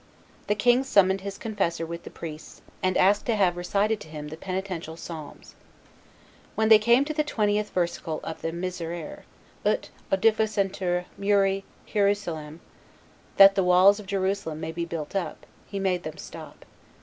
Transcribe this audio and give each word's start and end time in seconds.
The 0.47 0.55
king 0.55 0.83
summoned 0.83 1.21
his 1.21 1.37
confessor 1.37 1.85
with 1.85 2.01
the 2.05 2.09
priests, 2.09 2.63
and 2.81 2.97
asked 2.97 3.27
to 3.27 3.35
have 3.35 3.55
recited 3.55 3.99
to 3.99 4.07
him 4.07 4.29
the 4.29 4.35
penitential 4.35 4.97
psalms. 4.97 5.53
When 6.55 6.69
they 6.69 6.79
came 6.79 7.05
to 7.05 7.13
the 7.13 7.23
twentieth 7.23 7.69
versicle 7.69 8.19
of 8.23 8.41
the 8.41 8.51
Miserere, 8.51 9.25
Ut 9.63 9.91
oedificentur 10.11 11.05
muri 11.19 11.63
Hierusalem 11.85 12.61
(that 13.37 13.53
the 13.53 13.63
walls 13.63 13.99
of 13.99 14.07
Jerusalem 14.07 14.59
may 14.59 14.71
be 14.71 14.85
built 14.85 15.15
up), 15.15 15.45
He 15.67 15.77
made 15.77 16.01
them 16.01 16.17
stop. 16.17 16.65